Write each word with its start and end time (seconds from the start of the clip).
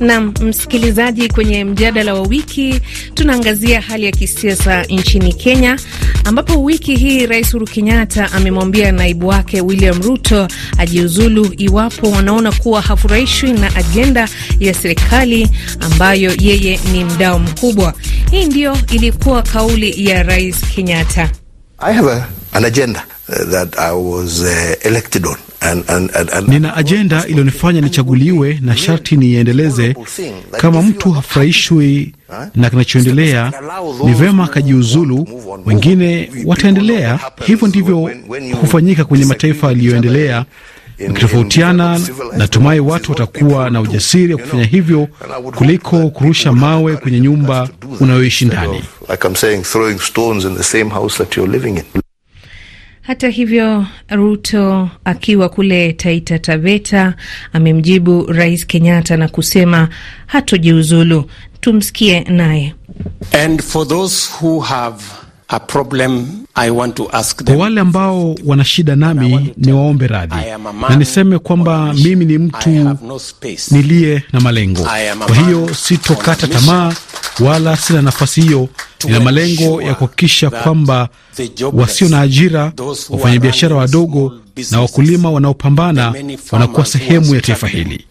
Nam 0.00 0.34
msikilizaji, 0.40 1.28
kwenye 1.28 1.64
mjadala 1.64 2.14
wa 2.14 2.20
wiki 2.22 2.80
tunaangazia 3.14 3.80
hali 3.80 4.04
ya 4.04 4.12
kisiasa 4.12 4.82
nchini 4.82 5.32
Kenya, 5.32 5.78
ambapo 6.24 6.62
wiki 6.64 6.96
hii 6.96 7.26
Rais 7.26 7.48
Uhuru 7.54 7.66
Kenyatta 7.66 8.32
amemwambia 8.32 8.92
naibu 8.92 9.28
wake 9.28 9.60
William 9.60 10.02
Ruto 10.02 10.48
ajiuzulu 10.78 11.54
iwapo 11.56 12.10
wanaona 12.10 12.52
kuwa 12.52 12.80
hafurahishwi 12.82 13.52
na 13.52 13.76
ajenda 13.76 14.28
ya 14.60 14.74
serikali 14.74 15.50
ambayo 15.80 16.32
yeye 16.40 16.80
ni 16.92 17.04
mdao 17.04 17.38
mkubwa. 17.38 17.94
Hii 18.30 18.44
ndiyo 18.44 18.76
ilikuwa 18.92 19.42
kauli 19.42 20.06
ya 20.06 20.22
Rais 20.22 20.56
Kenyatta. 20.74 21.30
I 21.78 21.92
have 21.94 22.10
a, 22.12 22.26
an 22.52 22.64
agenda 22.64 23.04
uh, 23.28 23.50
that 23.50 23.78
I 23.78 23.92
was 23.92 24.40
uh, 24.40 24.86
elected 24.86 25.26
on. 25.26 25.36
And, 25.72 25.84
and, 25.90 26.10
and, 26.16 26.30
and 26.30 26.48
nina 26.48 26.76
ajenda 26.76 27.26
iliyonifanya 27.26 27.80
nichaguliwe 27.80 28.58
na 28.62 28.76
sharti 28.76 29.16
niiendeleze. 29.16 29.94
Kama 30.56 30.82
mtu 30.82 31.10
hafurahishwi 31.12 32.12
na 32.54 32.70
kinachoendelea, 32.70 33.52
ni 34.04 34.12
vema 34.14 34.44
akajiuzulu, 34.44 35.28
wengine 35.66 36.30
wataendelea. 36.44 37.20
Hivyo 37.46 37.68
ndivyo 37.68 38.10
hufanyika 38.60 39.04
kwenye 39.04 39.24
mataifa 39.24 39.66
yaliyoendelea. 39.66 40.44
Mkitofautiana, 41.08 42.00
natumai 42.36 42.80
watu 42.80 43.12
watakuwa 43.12 43.70
na 43.70 43.80
ujasiri 43.80 44.34
wa 44.34 44.40
kufanya 44.40 44.64
hivyo 44.64 45.08
kuliko 45.56 46.10
kurusha 46.10 46.52
mawe 46.52 46.96
kwenye 46.96 47.20
nyumba 47.20 47.68
unayoishi 48.00 48.44
ndani. 48.44 48.82
Hata 53.06 53.28
hivyo, 53.28 53.86
Ruto 54.10 54.88
akiwa 55.04 55.48
kule 55.48 55.92
Taita 55.92 56.38
Taveta 56.38 57.14
amemjibu 57.52 58.26
Rais 58.32 58.66
Kenyatta 58.66 59.16
na 59.16 59.28
kusema 59.28 59.88
hatojiuzulu. 60.26 61.24
Tumsikie 61.60 62.20
naye. 62.20 62.74
Kwa 67.44 67.56
wale 67.56 67.80
ambao 67.80 68.34
wana 68.44 68.64
shida 68.64 68.96
nami, 68.96 69.52
ni 69.56 69.72
waombe 69.72 70.06
radhi 70.06 70.34
na 70.88 70.96
niseme 70.96 71.38
kwamba 71.38 71.92
mimi 71.94 72.24
ni 72.24 72.38
mtu 72.38 72.70
no 72.70 73.20
niliye 73.70 74.22
na 74.32 74.40
malengo. 74.40 74.82
Kwa 75.26 75.36
hiyo 75.36 75.74
sitokata 75.74 76.46
tamaa 76.48 76.92
wala 77.40 77.76
sina 77.76 78.02
nafasi 78.02 78.40
hiyo. 78.42 78.68
Nina 79.04 79.20
malengo 79.20 79.82
ya 79.82 79.94
kuhakikisha 79.94 80.50
kwamba 80.50 81.08
wasio 81.72 82.08
na 82.08 82.20
ajira, 82.20 82.72
wafanyabiashara 83.10 83.76
wadogo 83.76 84.34
na 84.70 84.80
wakulima 84.80 85.30
wanaopambana 85.30 86.14
wanakuwa 86.52 86.86
sehemu 86.86 87.34
ya 87.34 87.40
taifa 87.40 87.68
hili. 87.68 88.04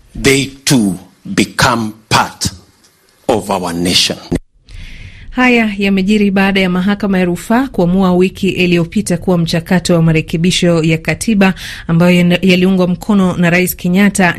Haya 5.36 5.72
yamejiri 5.78 6.32
baada 6.32 6.60
ya 6.62 6.70
mahakama 6.70 7.20
ya 7.20 7.26
rufaa 7.26 7.68
kuamua 7.68 8.14
wiki 8.16 8.50
iliyopita 8.50 9.18
kuwa 9.18 9.38
mchakato 9.38 9.94
wa 9.96 10.02
marekebisho 10.02 10.84
ya 10.84 10.98
katiba 10.98 11.54
ambayo 11.88 12.38
yaliungwa 12.42 12.88
mkono 12.88 13.38
na 13.38 13.50
Rais 13.50 13.76
Kenyatta 13.76 14.36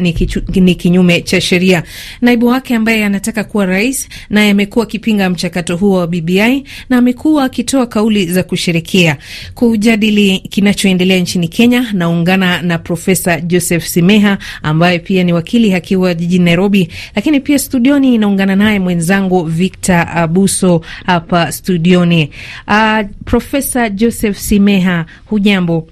ni 0.55 0.75
kinyume 0.75 1.21
cha 1.21 1.41
sheria. 1.41 1.83
Naibu 2.21 2.47
wake 2.47 2.75
ambaye 2.75 3.05
anataka 3.05 3.45
kuwa 3.45 3.67
rais 3.67 4.09
naye 4.31 4.51
amekuwa 4.51 4.85
akipinga 4.85 5.31
mchakato 5.31 5.77
huo 5.77 5.99
wa 5.99 6.07
BBI 6.07 6.65
na 6.91 6.97
amekuwa 6.99 7.45
akitoa 7.45 7.87
kauli 7.87 8.27
za 8.27 8.43
kusherekea. 8.43 9.17
Kujadili 9.55 10.39
kinachoendelea 10.39 11.19
nchini 11.21 11.49
Kenya, 11.49 11.87
naungana 11.93 12.63
na 12.63 12.79
Profesa 12.79 13.41
Joseph 13.41 13.85
Simeha 13.87 14.39
ambaye 14.63 14.99
pia 14.99 15.25
ni 15.25 15.33
wakili 15.33 15.75
akiwa 15.75 16.15
jijini 16.15 16.45
Nairobi, 16.45 16.89
lakini 17.15 17.41
pia 17.41 17.59
studioni 17.59 18.15
inaungana 18.15 18.57
naye 18.57 18.79
mwenzangu 18.79 19.45
Victor 19.45 20.07
Abuso 20.15 20.84
hapa 21.07 21.53
studioni. 21.53 22.31
Uh, 22.69 23.01
Profesa 23.25 23.89
Joseph 23.91 24.37
Simeha, 24.37 25.05
hujambo? 25.27 25.89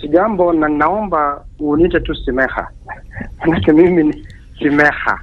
Sijambo, 0.00 0.52
na 0.52 0.68
naomba 0.68 1.44
uniite 1.58 2.00
tu 2.00 2.14
Simeha 2.14 2.68
manake 3.46 3.72
mimi 3.72 4.02
ni 4.04 4.26
Simeha. 4.58 5.20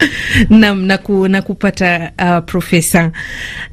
Nam 0.50 0.84
naku, 0.86 1.28
nakupata 1.28 2.12
uh, 2.18 2.44
Profesa. 2.44 3.12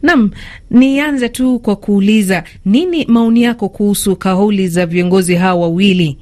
Nam, 0.01 0.31
nianze 0.71 1.29
tu 1.29 1.59
kwa 1.59 1.75
kuuliza 1.75 2.43
nini 2.65 3.05
maoni 3.05 3.43
yako 3.43 3.69
kuhusu 3.69 4.15
kauli 4.15 4.67
za 4.67 4.85
viongozi 4.85 5.35
hawa 5.35 5.61
wawili? 5.61 6.17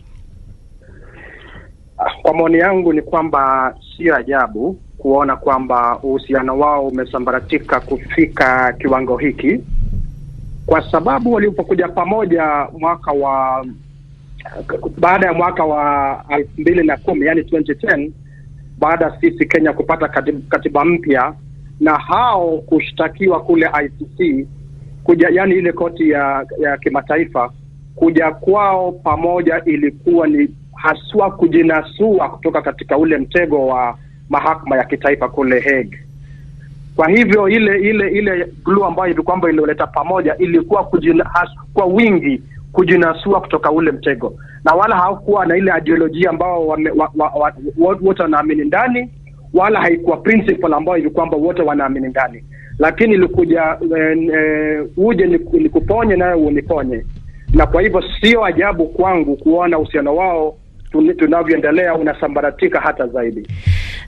Kwa 2.22 2.34
maoni 2.34 2.58
yangu 2.58 2.94
ni 2.94 3.02
kwamba 3.02 3.76
sio 3.98 4.16
ajabu 4.16 4.80
kuona 5.02 5.36
kwamba 5.36 6.00
uhusiano 6.04 6.60
wao 6.60 6.88
umesambaratika 6.88 7.80
kufika 7.80 8.74
kiwango 8.74 9.18
hiki, 9.18 9.60
kwa 10.66 10.92
sababu 10.92 11.34
walipokuja 11.34 11.88
pamoja 11.88 12.68
mwaka 12.80 13.12
wa 13.12 13.66
baada 14.98 15.28
ya 15.28 15.34
mwaka 15.34 15.64
wa 15.64 16.24
elfu 16.30 16.62
mbili 16.62 16.84
na 16.84 16.98
kumi 16.98 17.26
yani 17.26 17.42
2010 17.42 18.12
baada 18.80 19.06
ya 19.06 19.18
sisi 19.22 19.46
Kenya 19.46 19.74
kupata 19.74 20.08
katiba, 20.08 20.40
katiba 20.50 20.86
mpya 20.86 21.34
na 21.80 21.98
hao 21.98 22.58
kushtakiwa 22.58 23.40
kule 23.44 23.70
ICC 23.86 24.48
kuja, 25.04 25.30
yani 25.32 25.56
ile 25.56 25.72
koti 25.74 26.10
ya 26.10 26.46
ya 26.60 26.78
kimataifa, 26.78 27.52
kuja 27.96 28.32
kwao 28.32 28.92
pamoja 28.92 29.62
ilikuwa 29.66 30.28
ni 30.28 30.50
haswa 30.76 31.32
kujinasua 31.32 32.30
kutoka 32.30 32.62
katika 32.62 32.98
ule 32.98 33.18
mtego 33.18 33.68
wa 33.68 33.98
mahakama 34.32 34.78
ya 34.78 34.84
kitaifa 34.84 35.30
kule 35.30 35.60
Hague. 35.60 36.00
Kwa 36.96 37.10
hivyo 37.10 37.50
ile 37.50 37.80
ile 37.90 38.10
ile 38.10 38.48
glue 38.66 38.86
ambayo 38.88 39.24
kwamba 39.24 39.50
ilioleta 39.50 39.88
pamoja 39.88 40.38
ilikuwa 40.38 40.84
kujina, 40.84 41.32
kwa 41.74 41.86
wingi 41.86 42.42
kujinasua 42.72 43.42
kutoka 43.42 43.72
ule 43.72 43.92
mtego, 43.92 44.34
na 44.64 44.74
wala 44.74 44.96
hawakuwa 44.96 45.46
na 45.46 45.58
ile 45.58 45.72
ideolojia 45.82 46.30
ambao 46.30 46.68
wote 46.68 46.90
wa, 46.90 47.12
wa, 47.18 47.54
wa, 47.78 47.98
wanaamini 48.24 48.64
ndani, 48.66 49.10
wala 49.54 49.80
haikuwa 49.80 50.18
principle 50.18 50.76
ambayo 50.76 50.98
hivi 50.98 51.10
kwamba 51.10 51.38
wote 51.38 51.62
wanaamini 51.62 52.08
ndani, 52.08 52.44
lakini 52.80 53.14
ilikuja 53.14 53.78
e, 53.98 54.88
uje 54.98 55.26
nikuponye 55.54 56.16
nayo 56.16 56.38
uniponye, 56.40 57.06
na 57.54 57.66
kwa 57.68 57.82
hivyo 57.82 58.04
sio 58.22 58.46
ajabu 58.46 58.86
kwangu 58.88 59.38
kuona 59.38 59.78
uhusiano 59.80 60.16
wao 60.16 60.56
tunavyoendelea 61.18 61.96
unasambaratika 61.96 62.80
hata 62.80 63.08
zaidi. 63.08 63.48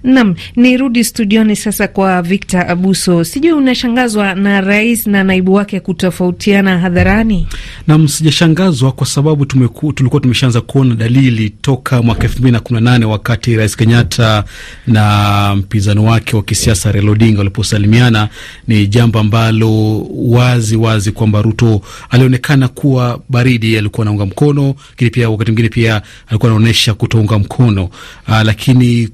Naam, 0.03 0.35
nirudi 0.55 1.03
studioni 1.03 1.55
sasa 1.55 1.87
kwa 1.87 2.21
Victor 2.21 2.65
Abuso. 2.71 3.23
Sijui 3.23 3.51
unashangazwa 3.51 4.35
na 4.35 4.61
rais 4.61 5.07
na 5.07 5.23
naibu 5.23 5.53
wake 5.53 5.79
kutofautiana 5.79 6.79
hadharani? 6.79 7.47
Nam, 7.87 8.07
sijashangazwa 8.07 8.91
kwa 8.91 9.07
sababu 9.07 9.45
tumeku, 9.45 9.93
tulikuwa 9.93 10.21
tumeshaanza 10.21 10.61
kuona 10.61 10.95
dalili 10.95 11.49
toka 11.49 12.01
mwaka 12.01 12.23
elfu 12.23 12.37
mbili 12.39 12.51
na 12.51 12.59
kumi 12.59 12.81
na 12.81 12.91
nane 12.91 13.05
wakati 13.05 13.55
Rais 13.55 13.75
Kenyatta 13.77 14.43
na 14.87 15.55
mpinzani 15.55 15.99
wake 15.99 16.35
wa 16.35 16.43
kisiasa 16.43 16.91
Raila 16.91 17.11
Odinga 17.11 17.37
waliposalimiana. 17.37 18.29
Ni 18.67 18.87
jambo 18.87 19.19
ambalo 19.19 19.99
wazi 20.15 20.75
wazi 20.75 21.11
kwamba 21.11 21.41
Ruto 21.41 21.81
alionekana 22.09 22.67
kuwa 22.67 23.19
baridi, 23.29 23.77
alikuwa 23.77 24.05
anaunga 24.07 24.25
mkono, 24.25 24.75
lakini 24.89 25.09
pia 25.09 25.29
wakati 25.29 25.51
mwingine 25.51 25.69
pia 25.69 26.01
alikuwa 26.27 26.51
anaonyesha 26.51 26.93
kutounga 26.93 27.39
mkono, 27.39 27.89
lakini 28.43 28.63
lakini 28.73 29.07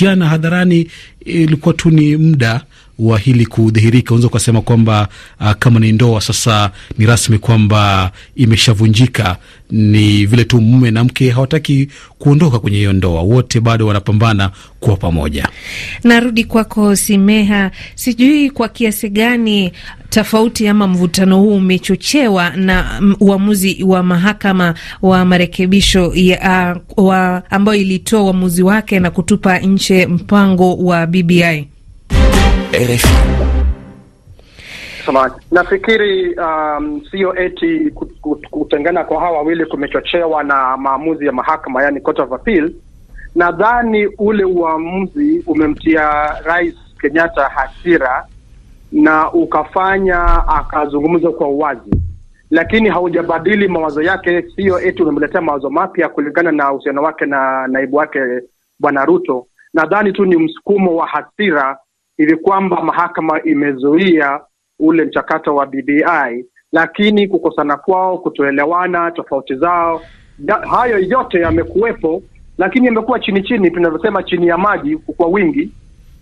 kutofautiana 0.00 0.28
hadharani 0.28 0.86
ilikuwa 1.24 1.74
tu 1.74 1.90
ni 1.90 2.16
muda 2.16 2.60
wa 3.00 3.18
hili 3.18 3.46
kudhihirika. 3.46 4.10
Unaweza 4.14 4.26
ukasema 4.28 4.60
kwamba 4.62 5.08
uh, 5.40 5.52
kama 5.52 5.80
ni 5.80 5.92
ndoa 5.92 6.20
sasa 6.20 6.70
ni 6.98 7.06
rasmi 7.06 7.38
kwamba 7.38 8.12
imeshavunjika. 8.36 9.36
Ni 9.70 10.26
vile 10.26 10.44
tu 10.44 10.60
mume 10.60 10.90
na 10.90 11.04
mke 11.04 11.30
hawataki 11.30 11.88
kuondoka 12.18 12.58
kwenye 12.58 12.76
hiyo 12.76 12.92
ndoa, 12.92 13.20
wote 13.22 13.60
bado 13.60 13.86
wanapambana 13.86 14.50
kuwa 14.80 14.96
pamoja. 14.96 15.48
Narudi 16.04 16.44
kwako 16.44 16.96
Simeha, 16.96 17.70
sijui 17.94 18.50
kwa 18.50 18.68
kiasi 18.68 19.08
gani 19.08 19.72
tofauti 20.10 20.68
ama 20.68 20.86
mvutano 20.88 21.38
huu 21.40 21.54
umechochewa 21.56 22.50
na 22.50 23.02
uamuzi 23.20 23.82
wa 23.84 24.02
mahakama 24.02 24.74
wa 25.02 25.24
marekebisho 25.24 26.12
ya 26.14 26.76
uh, 26.96 27.04
wa 27.08 27.42
ambayo 27.50 27.80
ilitoa 27.80 28.22
uamuzi 28.22 28.62
wake 28.62 29.00
na 29.00 29.10
kutupa 29.10 29.58
nje 29.58 30.06
mpango 30.06 30.76
wa 30.76 31.06
BBI. 31.06 31.66
RFI. 32.72 33.08
Nafikiri 35.50 36.34
um, 36.34 37.00
sio 37.10 37.36
eti 37.36 37.90
kutengana 38.50 39.04
kwa 39.04 39.20
hawa 39.20 39.36
wawili 39.36 39.66
kumechochewa 39.66 40.42
na 40.44 40.76
maamuzi 40.76 41.26
ya 41.26 41.32
mahakama, 41.32 41.82
yani 41.82 42.00
Court 42.00 42.18
of 42.18 42.32
Appeal, 42.32 42.72
nadhani 43.34 44.06
ule 44.06 44.44
uamuzi 44.44 45.42
umemtia 45.46 46.30
Rais 46.44 46.74
Kenyatta 47.00 47.48
hasira 47.48 48.26
na 48.92 49.32
ukafanya 49.32 50.48
akazungumza 50.48 51.30
kwa 51.30 51.48
uwazi, 51.48 51.90
lakini 52.50 52.88
haujabadili 52.88 53.68
mawazo 53.68 54.02
yake. 54.02 54.42
Sio 54.56 54.80
eti 54.80 55.02
umemletea 55.02 55.40
mawazo 55.40 55.70
mapya 55.70 56.08
kulingana 56.08 56.52
na 56.52 56.72
uhusiano 56.72 57.02
wake 57.02 57.26
na 57.26 57.66
naibu 57.66 57.96
wake 57.96 58.20
Bwana 58.78 59.04
Ruto. 59.04 59.46
Nadhani 59.74 60.12
tu 60.12 60.24
ni 60.24 60.36
msukumo 60.36 60.96
wa 60.96 61.06
hasira 61.06 61.78
hivi 62.20 62.36
kwamba 62.36 62.82
mahakama 62.82 63.42
imezuia 63.42 64.40
ule 64.78 65.04
mchakato 65.04 65.54
wa 65.54 65.66
BBI, 65.66 66.44
lakini 66.72 67.28
kukosana 67.28 67.76
kwao, 67.76 68.18
kutoelewana, 68.18 69.10
tofauti 69.10 69.54
zao, 69.54 70.02
hayo 70.70 70.98
yote 70.98 71.40
yamekuwepo, 71.40 72.22
lakini 72.58 72.86
yamekuwa 72.86 73.20
chini 73.20 73.42
chini, 73.42 73.70
tunavyosema 73.70 74.22
chini 74.22 74.46
ya 74.46 74.58
maji 74.58 74.96
kwa 74.96 75.26
wingi, 75.28 75.70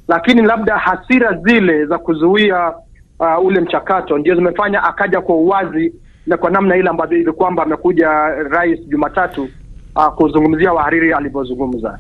lakini 0.09 0.43
labda 0.43 0.79
hasira 0.79 1.33
zile 1.35 1.87
za 1.87 1.99
kuzuia 1.99 2.73
uh, 3.21 3.45
ule 3.45 3.61
mchakato 3.61 4.19
ndio 4.19 4.35
zimefanya 4.35 4.83
akaja 4.85 5.21
kwa 5.21 5.35
uwazi 5.37 5.93
na 6.27 6.37
kwa 6.37 6.51
namna 6.51 6.77
ile 6.77 6.89
ambavyo 6.89 7.19
hivi 7.19 7.33
kwamba 7.33 7.63
amekuja 7.63 8.09
rais 8.29 8.81
Jumatatu 8.89 9.49
uh, 9.97 10.07
kuzungumzia 10.07 10.73
wahariri 10.73 11.13
alivyozungumza. 11.13 11.99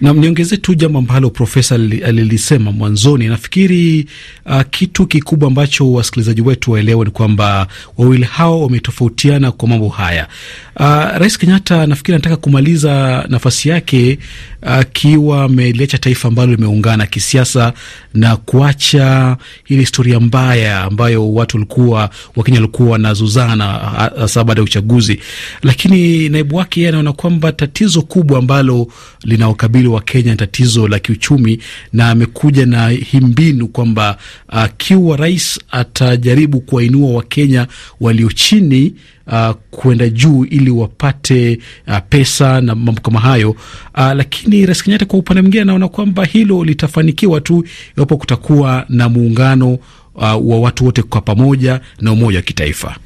Nam, 0.00 0.18
niongeze 0.18 0.56
tu 0.56 0.74
jambo 0.74 0.98
ambalo 0.98 1.30
profesa 1.30 1.74
alilisema 1.74 2.72
mwanzoni. 2.72 3.26
Nafikiri 3.28 4.06
uh, 4.46 4.62
kitu 4.70 5.06
kikubwa 5.06 5.48
ambacho 5.48 5.92
wasikilizaji 5.92 6.40
wetu 6.40 6.70
waelewe 6.72 7.04
ni 7.04 7.10
kwamba 7.10 7.66
wawili 7.98 8.24
hao 8.24 8.62
wametofautiana 8.62 9.52
kwa 9.52 9.68
mambo 9.68 9.88
haya. 9.88 10.28
Uh, 10.76 10.86
Rais 11.18 11.38
Kenyatta 11.38 11.86
nafikiri 11.86 12.14
anataka 12.14 12.36
kumaliza 12.36 13.24
nafasi 13.28 13.68
yake 13.68 14.18
akiwa 14.62 15.36
uh, 15.38 15.42
ameliacha 15.44 15.98
taifa 15.98 16.28
ambalo 16.28 16.52
limeungana 16.54 17.06
kisiasa 17.06 17.72
na 18.14 18.36
kuacha 18.36 19.36
ile 19.68 19.80
historia 19.80 20.20
mbaya 20.20 20.80
ambayo 20.82 21.32
watu 21.34 21.56
walikuwa 21.56 22.10
Wakenya 22.36 22.58
walikuwa 22.58 22.90
wanazuzana 22.90 23.64
hasa 24.18 24.44
baada 24.44 24.60
ya 24.60 24.64
uchaguzi, 24.64 25.20
lakini 25.62 26.28
naibu 26.28 26.56
wake 26.56 26.80
yeye 26.80 26.88
anaona 26.88 27.12
kwamba 27.12 27.52
tatizo 27.52 28.02
kubwa 28.02 28.38
ambalo 28.38 28.86
linaokabili 29.24 29.89
wa 29.90 30.00
Kenya 30.00 30.36
tatizo 30.36 30.88
la 30.88 30.98
kiuchumi, 30.98 31.58
na 31.92 32.10
amekuja 32.10 32.66
na 32.66 32.88
hii 32.88 33.20
mbinu 33.20 33.68
kwamba 33.68 34.18
akiwa 34.48 35.00
uh, 35.14 35.16
rais 35.20 35.60
atajaribu 35.70 36.60
kuwainua 36.60 37.10
Wakenya 37.10 37.66
walio 38.00 38.30
chini 38.30 38.94
uh, 39.26 39.50
kwenda 39.70 40.08
juu 40.08 40.44
ili 40.44 40.70
wapate 40.70 41.58
uh, 41.88 41.98
pesa 42.08 42.60
na 42.60 42.74
mambo 42.74 43.00
kama 43.00 43.20
hayo 43.20 43.50
uh, 43.50 43.56
lakini 44.14 44.66
Rais 44.66 44.82
Kenyatta 44.82 45.04
kwa 45.06 45.18
upande 45.18 45.42
mwingine 45.42 45.62
anaona 45.62 45.88
kwamba 45.88 46.24
hilo 46.24 46.64
litafanikiwa 46.64 47.40
tu 47.40 47.64
iwapo 47.96 48.16
kutakuwa 48.16 48.84
na 48.88 49.08
muungano 49.08 49.72
uh, 50.14 50.22
wa 50.22 50.60
watu 50.60 50.84
wote 50.84 51.02
kwa 51.02 51.20
pamoja 51.20 51.80
na 52.00 52.12
umoja 52.12 52.38
wa 52.38 52.42
kitaifa. 52.42 52.96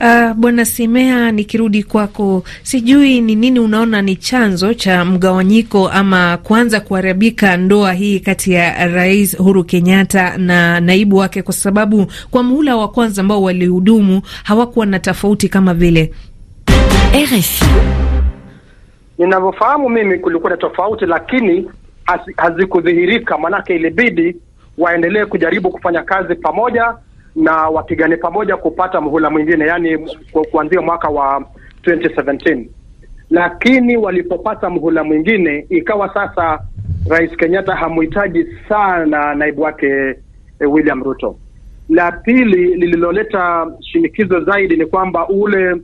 Uh, 0.00 0.32
Bwana 0.34 0.64
Simea, 0.64 1.32
nikirudi 1.32 1.82
kwako, 1.82 2.42
sijui 2.62 3.20
ni 3.20 3.34
nini 3.34 3.60
unaona 3.60 4.02
ni 4.02 4.16
chanzo 4.16 4.74
cha 4.74 5.04
mgawanyiko 5.04 5.88
ama 5.88 6.36
kuanza 6.42 6.80
kuharibika 6.80 7.56
ndoa 7.56 7.92
hii 7.92 8.20
kati 8.20 8.52
ya 8.52 8.86
Rais 8.86 9.40
Uhuru 9.40 9.64
Kenyatta 9.64 10.36
na 10.38 10.80
naibu 10.80 11.16
wake, 11.16 11.42
kwa 11.42 11.54
sababu 11.54 12.06
kwa 12.30 12.42
muhula 12.42 12.76
wa 12.76 12.88
kwanza 12.88 13.22
ambao 13.22 13.42
walihudumu 13.42 14.22
hawakuwa 14.44 14.86
na 14.86 14.98
tofauti 14.98 15.48
kama 15.48 15.74
vile 15.74 16.12
RFI. 17.24 17.64
Ninavyofahamu 19.18 19.88
mimi 19.88 20.18
kulikuwa 20.18 20.50
na 20.50 20.56
tofauti, 20.56 21.06
lakini 21.06 21.70
hazikudhihirika, 22.36 23.38
maanake 23.38 23.74
ilibidi 23.76 24.36
waendelee 24.78 25.24
kujaribu 25.24 25.70
kufanya 25.70 26.02
kazi 26.02 26.34
pamoja 26.34 26.94
na 27.38 27.68
wapigane 27.68 28.16
pamoja 28.16 28.56
kupata 28.56 29.00
muhula 29.00 29.30
mwingine, 29.30 29.66
yani 29.66 29.98
kuanzia 30.50 30.80
mwaka 30.80 31.08
wa 31.08 31.44
2017. 31.82 32.64
Lakini 33.30 33.96
walipopata 33.96 34.70
muhula 34.70 35.04
mwingine, 35.04 35.66
ikawa 35.70 36.14
sasa 36.14 36.58
Rais 37.10 37.36
Kenyatta 37.36 37.74
hamhitaji 37.74 38.46
sana 38.68 39.34
naibu 39.34 39.62
wake 39.62 39.86
eh, 40.60 40.72
William 40.72 41.02
Ruto. 41.02 41.36
La 41.88 42.12
pili 42.12 42.74
lililoleta 42.74 43.66
shinikizo 43.80 44.40
zaidi 44.40 44.76
ni 44.76 44.86
kwamba 44.86 45.28
ule 45.28 45.76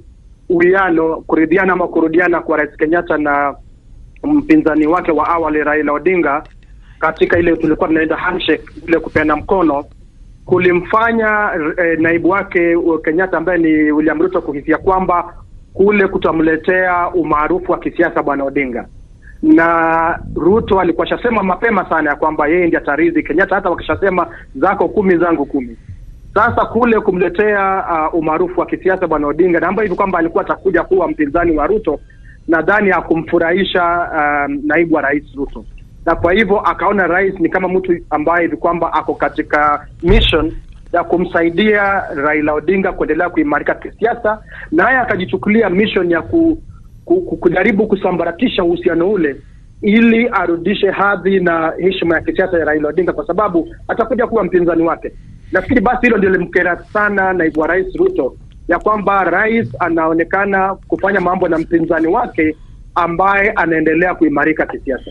uwiano, 0.49 1.17
kuridhiana 1.27 1.73
ama 1.73 1.89
kurudiana 1.89 2.41
kwa 2.41 2.57
Rais 2.59 2.77
Kenyatta 2.77 3.19
na 3.19 3.55
mpinzani 4.25 4.87
wake 4.87 5.13
wa 5.13 5.29
awali 5.29 5.63
Raila 5.65 5.93
Odinga 5.93 6.43
katika 6.99 7.39
ile 7.39 7.57
tulikuwa 7.57 7.89
tunaenda 7.89 8.17
handshake, 8.17 8.65
ile 8.89 8.99
kupeana 8.99 9.37
mkono 9.37 9.85
kulimfanya 10.45 11.51
eh, 11.79 11.99
naibu 12.01 12.29
wake 12.29 12.77
Kenyatta 13.05 13.37
ambaye 13.39 13.59
ni 13.59 13.93
William 13.93 14.23
Ruto 14.23 14.43
kuhisia 14.43 14.79
kwamba 14.79 15.35
kule 15.73 16.09
kutamletea 16.09 17.11
umaarufu 17.11 17.73
wa 17.73 17.79
kisiasa 17.79 18.23
bwana 18.23 18.45
Odinga, 18.45 18.87
na 19.43 20.19
Ruto 20.37 20.81
alikuwa 20.81 21.07
shasema 21.07 21.43
mapema 21.43 21.89
sana 21.89 22.11
ya 22.11 22.17
kwamba 22.17 22.47
yeye 22.49 22.67
ndiye 22.67 22.83
atarithi 22.83 23.23
Kenyatta, 23.23 23.55
hata 23.55 23.71
wakishasema 23.71 24.27
zako 24.55 24.89
kumi 24.89 25.17
zangu 25.19 25.47
kumi. 25.47 25.77
Sasa 26.35 26.65
kule 26.67 27.01
kumletea 27.01 27.85
uh, 28.09 28.15
umaarufu 28.19 28.61
wa 28.61 28.67
kisiasa 28.67 29.07
bwana 29.07 29.27
Odinga 29.27 29.61
na 29.61 29.69
ambayo 29.69 29.87
hivi 29.87 29.97
kwamba 29.97 30.19
alikuwa 30.19 30.45
atakuja 30.45 30.83
kuwa 30.83 31.09
mpinzani 31.09 31.57
wa 31.57 31.67
Ruto, 31.67 32.01
nadhani 32.49 32.91
hakumfurahisha 32.91 34.09
uh, 34.13 34.55
naibu 34.65 34.95
wa 34.95 35.03
rais 35.03 35.25
Ruto 35.37 35.65
na 36.07 36.15
kwa 36.17 36.33
hivyo 36.33 36.61
akaona 36.61 37.07
rais 37.07 37.35
ni 37.41 37.49
kama 37.49 37.69
mtu 37.69 37.97
ambaye 38.11 38.43
hivi 38.47 38.57
kwamba 38.57 38.93
ako 38.93 39.15
katika 39.15 39.87
mission 40.03 40.53
ya 40.93 41.05
kumsaidia 41.05 42.03
Raila 42.15 42.53
Odinga 42.55 42.93
kuendelea 42.93 43.31
kuimarika 43.31 43.75
kisiasa, 43.75 44.39
naye 44.73 44.97
akajichukulia 44.99 45.71
mission 45.71 46.11
ya 46.11 46.23
ku, 46.23 46.63
ku, 47.05 47.21
ku, 47.21 47.37
kujaribu 47.37 47.87
kusambaratisha 47.87 48.65
uhusiano 48.65 49.11
ule 49.11 49.37
ili 49.83 50.29
arudishe 50.33 50.91
hadhi 50.91 51.41
na 51.41 51.73
heshima 51.81 52.15
ya 52.17 52.21
kisiasa 52.23 52.59
ya 52.59 52.65
Raila 52.65 52.89
Odinga, 52.89 53.13
kwa 53.13 53.27
sababu 53.27 53.69
atakuja 53.89 54.27
kuwa 54.27 54.45
mpinzani 54.45 54.83
wake. 54.83 55.13
Nafikiri 55.53 55.81
basi 55.81 56.01
hilo 56.07 56.19
ndio 56.19 56.31
limkera 56.31 56.85
sana 56.93 57.33
naibu 57.33 57.61
wa 57.61 57.67
rais 57.67 57.97
Ruto, 57.97 58.37
ya 58.69 58.79
kwamba 58.79 59.25
rais 59.25 59.69
anaonekana 59.79 60.75
kufanya 60.75 61.21
mambo 61.21 61.49
na 61.49 61.59
mpinzani 61.59 62.07
wake 62.07 62.57
ambaye 62.95 63.51
anaendelea 63.51 64.15
kuimarika 64.15 64.67
kisiasa. 64.67 65.11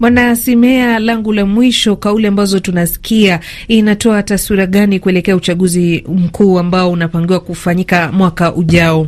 Bwana 0.00 0.36
Simea, 0.36 0.98
langu 0.98 1.32
la 1.32 1.46
mwisho, 1.46 1.96
kauli 1.96 2.26
ambazo 2.26 2.60
tunasikia 2.60 3.40
inatoa 3.68 4.22
taswira 4.22 4.66
gani 4.66 5.00
kuelekea 5.00 5.36
uchaguzi 5.36 6.04
mkuu 6.08 6.58
ambao 6.58 6.90
unapangiwa 6.90 7.40
kufanyika 7.40 8.12
mwaka 8.12 8.54
ujao? 8.54 9.06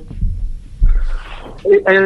E, 1.73 1.93
e, 1.95 1.97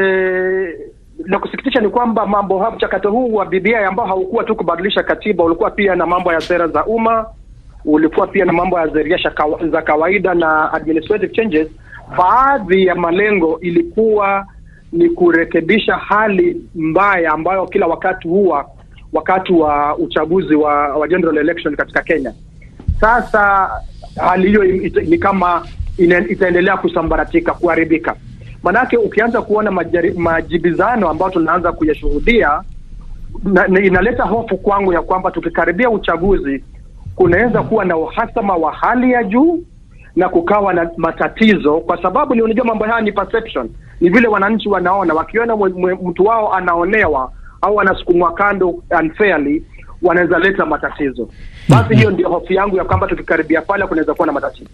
la 1.27 1.39
kusikitisha 1.39 1.81
ni 1.81 1.89
kwamba 1.89 2.27
mambo 2.27 2.71
mchakato 2.77 3.11
huu 3.11 3.35
wa 3.35 3.47
BBI 3.47 3.75
ambao 3.75 4.07
haukuwa 4.07 4.45
tu 4.45 4.57
kubadilisha 4.57 5.03
katiba, 5.03 5.45
ulikuwa 5.45 5.71
pia 5.71 5.95
na 5.95 6.07
mambo 6.07 6.33
ya 6.33 6.41
sera 6.41 6.69
za 6.69 6.85
umma, 6.87 7.27
ulikuwa 7.85 8.27
pia 8.27 8.45
na 8.45 8.53
mambo 8.53 8.79
ya 8.79 8.91
sheria 8.93 9.19
za 9.73 9.83
kawaida 9.83 10.35
na 10.35 10.73
administrative 10.73 11.33
changes. 11.35 11.69
Baadhi 12.19 12.87
ya 12.87 12.95
malengo 12.95 13.59
ilikuwa 13.61 14.47
ni 14.93 15.11
kurekebisha 15.11 15.95
hali 15.97 16.61
mbaya 16.75 17.33
ambayo 17.33 17.67
kila 17.67 17.87
wakati 17.87 18.29
huwa 18.29 18.69
wakati 19.13 19.53
wa 19.53 19.97
uchaguzi 19.97 20.55
wa, 20.55 20.97
wa 20.97 21.09
general 21.09 21.37
election 21.39 21.77
katika 21.77 22.03
Kenya. 22.03 22.35
Sasa 23.01 23.71
hali 24.17 24.49
hiyo 24.49 24.65
ni 25.05 25.19
kama 25.19 25.67
itaendelea 26.29 26.77
kusambaratika, 26.77 27.53
kuharibika. 27.55 28.17
Manake 28.63 28.97
ukianza 28.97 29.43
kuona 29.43 29.71
majari, 29.71 30.13
majibizano 30.13 31.09
ambayo 31.09 31.31
tunaanza 31.33 31.73
kuyashuhudia 31.73 32.63
na, 33.45 33.81
inaleta 33.83 34.23
hofu 34.23 34.57
kwangu 34.59 34.93
ya 34.93 35.03
kwamba 35.03 35.31
tukikaribia 35.31 35.91
uchaguzi 35.91 36.65
kunaweza 37.17 37.63
kuwa 37.63 37.85
na 37.85 37.97
uhasama 37.97 38.57
wa 38.57 38.73
hali 38.73 39.13
ya 39.13 39.25
juu 39.25 39.63
na 40.17 40.29
kukawa 40.29 40.75
na 40.75 40.91
matatizo, 40.97 41.81
kwa 41.81 42.03
sababu 42.03 42.35
ni 42.35 42.43
unajua, 42.43 42.65
mambo 42.65 42.85
haya 42.85 43.01
ni 43.01 43.13
perception, 43.13 43.69
ni 44.01 44.11
vile 44.11 44.29
wananchi 44.29 44.69
wanaona. 44.69 45.15
Wakiona 45.15 45.57
mtu 46.05 46.25
wao 46.25 46.55
anaonewa 46.55 47.33
au 47.63 47.81
anasukumwa 47.81 48.33
kando 48.35 48.83
unfairly, 49.01 49.63
wanaweza 50.03 50.39
leta 50.39 50.67
matatizo. 50.67 51.29
Basi. 51.69 51.95
Hiyo 51.95 52.11
ndio 52.11 52.29
hofu 52.29 52.53
yangu 52.53 52.77
ya 52.77 52.85
kwamba 52.85 53.07
tukikaribia 53.07 53.63
pale 53.63 53.87
kunaweza 53.87 54.15
kuwa 54.15 54.27
na 54.27 54.33
matatizo. 54.33 54.71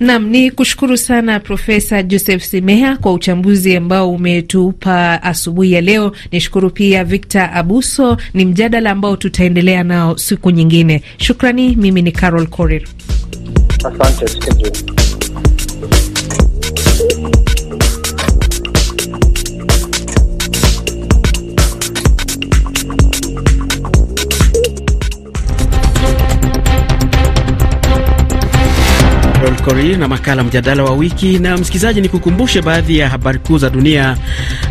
Naam, 0.00 0.26
ni 0.26 0.50
kushukuru 0.50 0.96
sana 0.96 1.40
Profesa 1.40 2.02
Joseph 2.02 2.42
Simeha 2.42 2.96
kwa 2.96 3.12
uchambuzi 3.12 3.76
ambao 3.76 4.10
umetupa 4.10 5.22
asubuhi 5.22 5.72
ya 5.72 5.80
leo. 5.80 6.12
Nishukuru 6.32 6.70
pia 6.70 7.04
Victor 7.04 7.50
Abuso, 7.54 8.16
ni 8.34 8.44
mjadala 8.44 8.90
ambao 8.90 9.16
tutaendelea 9.16 9.84
nao 9.84 10.16
siku 10.16 10.50
nyingine. 10.50 11.02
Shukrani. 11.16 11.76
Mimi 11.76 12.02
ni 12.02 12.12
Carol 12.12 12.46
Korir. 12.46 12.82
Atlantis 13.84 14.34
can 14.34 14.58
do. 14.58 14.68
Korir 29.64 29.98
na 29.98 30.08
makala 30.08 30.44
mjadala 30.44 30.84
wa 30.84 30.90
wiki. 30.92 31.38
Na 31.38 31.56
msikilizaji, 31.56 32.00
ni 32.00 32.08
kukumbushe 32.08 32.62
baadhi 32.62 32.98
ya 32.98 33.08
habari 33.08 33.38
kuu 33.38 33.58
za 33.58 33.70
dunia 33.70 34.16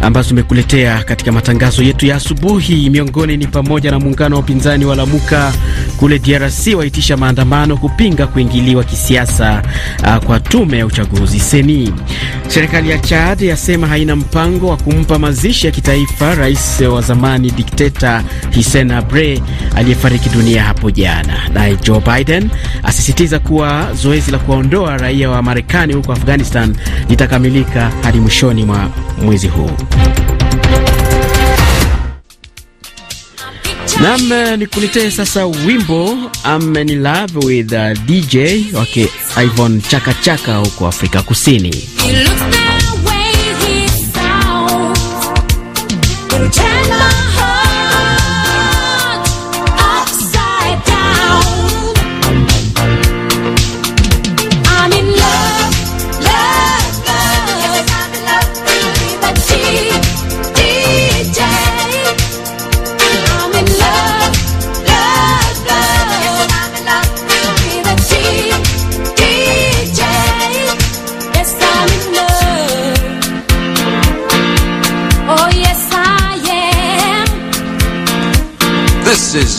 ambazo 0.01 0.29
tumekuletea 0.29 1.03
katika 1.03 1.31
matangazo 1.31 1.83
yetu 1.83 2.05
ya 2.05 2.15
asubuhi. 2.15 2.89
Miongoni 2.89 3.37
ni 3.37 3.47
pamoja 3.47 3.91
na 3.91 3.99
muungano 3.99 4.35
wa 4.35 4.41
upinzani 4.41 4.85
wa 4.85 4.95
Lamuka 4.95 5.53
kule 5.97 6.19
DRC 6.19 6.67
waitisha 6.77 7.17
maandamano 7.17 7.77
kupinga 7.77 8.27
kuingiliwa 8.27 8.83
kisiasa 8.83 9.61
uh, 10.03 10.15
kwa 10.25 10.39
tume 10.39 10.77
ya 10.77 10.85
uchaguzi 10.85 11.39
seni. 11.39 11.93
Serikali 12.47 12.89
ya 12.89 12.97
Chad 12.99 13.41
yasema 13.45 13.87
haina 13.87 14.15
mpango 14.15 14.67
wa 14.67 14.77
kumpa 14.77 15.19
mazishi 15.19 15.65
ya 15.65 15.71
kitaifa 15.71 16.35
rais 16.35 16.81
wa 16.81 17.01
zamani 17.01 17.51
dikteta 17.51 18.23
Hisen 18.49 18.91
Habre 18.91 19.41
aliyefariki 19.75 20.29
dunia 20.29 20.63
hapo 20.63 20.91
jana. 20.91 21.49
Naye 21.53 21.75
Joe 21.83 22.01
Biden 22.15 22.49
asisitiza 22.83 23.39
kuwa 23.39 23.93
zoezi 23.93 24.31
la 24.31 24.37
kuwaondoa 24.37 24.76
raia 24.85 25.29
wa 25.29 25.41
Marekani 25.41 25.93
huko 25.93 26.11
Afghanistan 26.13 26.75
litakamilika 27.09 27.91
hadi 28.03 28.19
mwishoni 28.19 28.65
mwa 28.65 28.89
mwezi 29.21 29.47
huu. 29.47 29.71
Nam 34.01 34.57
nikuletee 34.59 35.11
sasa 35.11 35.45
wimbo 35.45 36.17
I'm 36.45 36.77
in 36.77 37.03
love 37.03 37.45
with 37.45 37.71
uh, 37.71 37.91
DJ 38.05 38.35
wake 38.73 39.09
Ivon 39.43 39.81
Chaka 39.81 40.13
Chaka 40.13 40.57
huko 40.57 40.87
Afrika 40.87 41.21
Kusini. 41.21 41.89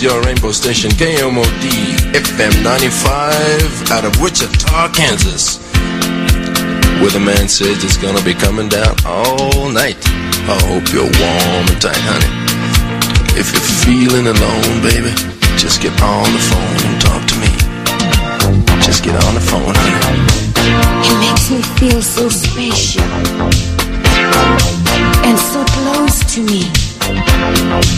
Your 0.02 0.22
rainbow 0.22 0.52
station, 0.52 0.90
KMOD 0.92 2.12
FM 2.14 2.62
95 2.62 3.90
out 3.90 4.04
of 4.04 4.20
Wichita, 4.20 4.92
Kansas. 4.92 5.58
Where 7.00 7.10
the 7.10 7.18
man 7.18 7.48
says 7.48 7.82
it's 7.82 7.96
gonna 7.96 8.22
be 8.22 8.34
coming 8.34 8.68
down 8.68 8.94
all 9.04 9.70
night. 9.70 9.98
I 10.46 10.54
hope 10.70 10.86
you're 10.92 11.02
warm 11.02 11.66
and 11.66 11.80
tight, 11.80 11.98
honey. 11.98 12.30
If 13.34 13.50
you're 13.50 13.70
feeling 13.82 14.26
alone, 14.30 14.82
baby, 14.86 15.10
just 15.58 15.82
get 15.82 15.94
on 16.02 16.30
the 16.30 16.42
phone 16.46 16.78
and 16.86 17.00
talk 17.02 17.22
to 17.26 17.36
me. 17.42 17.50
Just 18.86 19.02
get 19.02 19.16
on 19.18 19.34
the 19.34 19.42
phone, 19.42 19.74
honey. 19.74 20.22
It 21.06 21.16
makes 21.26 21.50
me 21.50 21.62
feel 21.80 22.02
so 22.02 22.28
special 22.28 23.02
and 25.26 25.38
so 25.38 25.64
close 25.64 26.22
to 26.34 26.40
me. 26.44 27.97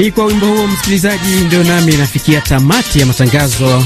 Ni 0.00 0.10
kwa 0.10 0.24
wimbo 0.26 0.46
huo 0.46 0.66
msikilizaji, 0.66 1.30
ndio 1.46 1.64
nami 1.64 1.96
nafikia 1.96 2.40
tamati 2.40 3.00
ya 3.00 3.06
matangazo 3.06 3.84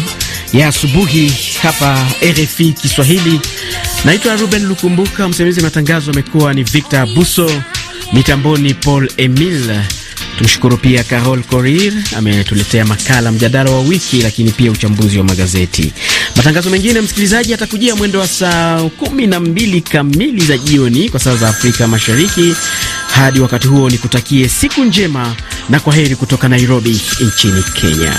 ya 0.53 0.69
asubuhi 0.69 1.33
hapa 1.63 2.07
RFI 2.23 2.73
Kiswahili. 2.73 3.41
Naitwa 4.05 4.37
Ruben 4.37 4.67
Lukumbuka, 4.67 5.29
msimamizi 5.29 5.61
wa 5.61 5.65
matangazo 5.65 6.11
amekuwa 6.11 6.55
ni 6.55 6.63
Victor 6.63 7.07
Buso, 7.15 7.51
mitamboni 8.13 8.75
Paul 8.75 9.11
Emil. 9.17 9.71
Tumshukuru 10.39 10.77
pia 10.77 11.05
Carol 11.05 11.43
Korir 11.43 11.93
ametuletea 12.17 12.85
makala 12.85 13.33
mjadala 13.33 13.71
wa 13.71 13.81
wiki, 13.81 14.23
lakini 14.23 14.51
pia 14.51 14.71
uchambuzi 14.71 15.19
wa 15.19 15.25
magazeti. 15.25 15.93
Matangazo 16.37 16.71
mengine 16.71 17.01
msikilizaji 17.01 17.55
atakujia 17.55 17.97
mwendo 17.97 18.19
wa 18.21 18.29
saa 18.29 18.83
kumi 18.83 19.27
na 19.27 19.41
mbili 19.41 19.81
kamili 19.81 20.45
za 20.45 20.59
jioni 20.59 21.09
kwa 21.09 21.21
saa 21.21 21.37
za 21.37 21.49
Afrika 21.49 21.89
Mashariki. 21.89 22.55
Hadi 23.15 23.41
wakati 23.41 23.69
huo, 23.69 23.91
ni 23.91 23.99
kutakie 23.99 24.49
siku 24.49 24.85
njema 24.85 25.37
na 25.69 25.81
kwa 25.81 25.95
heri 25.95 26.17
kutoka 26.17 26.49
Nairobi 26.49 27.01
nchini 27.21 27.63
Kenya. 27.63 28.15